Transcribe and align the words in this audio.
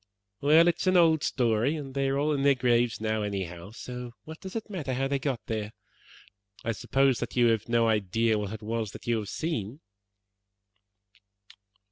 Well, 0.41 0.67
it 0.67 0.79
is 0.81 0.87
an 0.87 0.97
old 0.97 1.21
story, 1.21 1.75
and 1.75 1.93
they 1.93 2.07
are 2.09 2.17
all 2.17 2.33
in 2.33 2.41
their 2.41 2.55
graves 2.55 2.99
now, 2.99 3.21
anyhow, 3.21 3.69
so 3.69 4.13
what 4.23 4.39
does 4.41 4.55
it 4.55 4.67
matter 4.67 4.95
how 4.95 5.07
they 5.07 5.19
got 5.19 5.45
there? 5.45 5.73
I 6.65 6.71
suppose 6.71 7.19
that 7.19 7.35
you 7.35 7.49
have 7.49 7.69
no 7.69 7.87
idea 7.87 8.39
what 8.39 8.51
it 8.51 8.63
was 8.63 8.93
that 8.93 9.05
you 9.05 9.19
have 9.19 9.29
seen?" 9.29 9.79